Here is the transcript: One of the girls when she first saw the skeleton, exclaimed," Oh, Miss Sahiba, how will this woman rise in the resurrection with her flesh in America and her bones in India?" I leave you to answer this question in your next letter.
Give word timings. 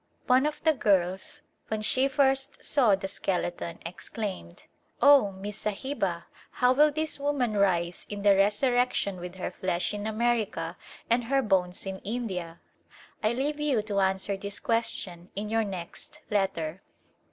One 0.25 0.47
of 0.47 0.63
the 0.63 0.73
girls 0.73 1.43
when 1.67 1.83
she 1.83 2.07
first 2.07 2.65
saw 2.65 2.95
the 2.95 3.07
skeleton, 3.07 3.77
exclaimed," 3.85 4.63
Oh, 4.99 5.31
Miss 5.33 5.63
Sahiba, 5.63 6.25
how 6.53 6.73
will 6.73 6.91
this 6.91 7.19
woman 7.19 7.55
rise 7.55 8.07
in 8.09 8.23
the 8.23 8.35
resurrection 8.35 9.19
with 9.19 9.35
her 9.35 9.51
flesh 9.51 9.93
in 9.93 10.07
America 10.07 10.75
and 11.07 11.25
her 11.25 11.43
bones 11.43 11.85
in 11.85 11.99
India?" 11.99 12.59
I 13.23 13.33
leave 13.33 13.59
you 13.59 13.83
to 13.83 13.99
answer 13.99 14.35
this 14.35 14.59
question 14.59 15.29
in 15.35 15.49
your 15.51 15.63
next 15.63 16.21
letter. 16.31 16.81